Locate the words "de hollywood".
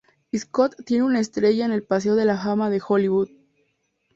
2.71-3.29